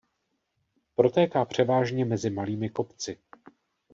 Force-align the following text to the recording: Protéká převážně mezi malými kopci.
Protéká 0.95 1.45
převážně 1.45 2.05
mezi 2.05 2.29
malými 2.29 2.69
kopci. 2.69 3.19